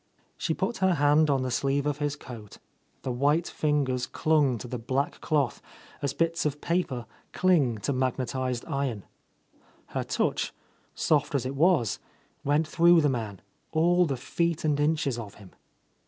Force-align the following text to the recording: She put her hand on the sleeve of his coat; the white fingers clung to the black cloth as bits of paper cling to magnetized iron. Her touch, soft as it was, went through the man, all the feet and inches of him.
She 0.35 0.55
put 0.55 0.77
her 0.77 0.95
hand 0.95 1.29
on 1.29 1.43
the 1.43 1.51
sleeve 1.51 1.85
of 1.85 1.99
his 1.99 2.15
coat; 2.15 2.57
the 3.03 3.11
white 3.11 3.47
fingers 3.47 4.07
clung 4.07 4.57
to 4.57 4.67
the 4.67 4.79
black 4.79 5.21
cloth 5.21 5.61
as 6.01 6.11
bits 6.15 6.43
of 6.43 6.59
paper 6.59 7.05
cling 7.33 7.77
to 7.81 7.93
magnetized 7.93 8.65
iron. 8.67 9.03
Her 9.89 10.03
touch, 10.03 10.53
soft 10.95 11.35
as 11.35 11.45
it 11.45 11.53
was, 11.53 11.99
went 12.43 12.67
through 12.67 13.01
the 13.01 13.09
man, 13.09 13.41
all 13.73 14.07
the 14.07 14.17
feet 14.17 14.65
and 14.65 14.79
inches 14.79 15.19
of 15.19 15.35
him. 15.35 15.51